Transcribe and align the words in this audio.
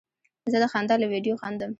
زه 0.51 0.57
د 0.63 0.65
خندا 0.71 0.95
له 0.99 1.07
ویډیو 1.13 1.39
خندم. 1.41 1.69